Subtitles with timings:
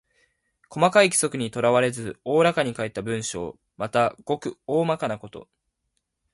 [0.71, 3.59] 細かい規則にとらわれず大らかに書いた文章。
[3.77, 5.47] また、ごく大まかなこと。